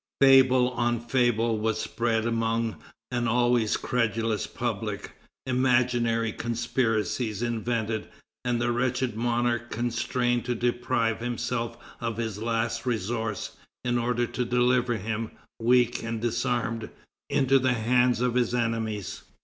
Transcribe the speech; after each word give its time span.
Fable 0.19 0.71
on 0.71 0.99
fable 0.99 1.59
was 1.59 1.79
spread 1.79 2.25
among 2.25 2.77
an 3.11 3.27
always 3.27 3.77
credulous 3.77 4.47
public, 4.47 5.11
imaginary 5.45 6.31
conspiracies 6.31 7.43
invented, 7.43 8.07
and 8.43 8.59
the 8.59 8.71
wretched 8.71 9.15
monarch 9.15 9.69
constrained 9.69 10.43
to 10.45 10.55
deprive 10.55 11.19
himself 11.19 11.77
of 11.99 12.17
his 12.17 12.41
last 12.41 12.83
resource, 12.87 13.57
in 13.85 13.99
order 13.99 14.25
to 14.25 14.43
deliver 14.43 14.97
him, 14.97 15.29
weak 15.59 16.01
and 16.01 16.19
disarmed, 16.19 16.89
into 17.29 17.59
the 17.59 17.73
hands 17.73 18.21
of 18.21 18.33
his 18.33 18.55
enemies. 18.55 19.21